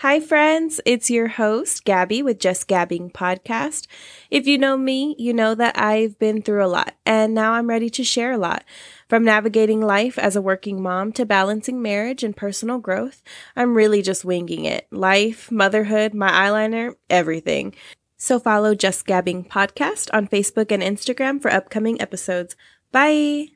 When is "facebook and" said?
20.28-20.82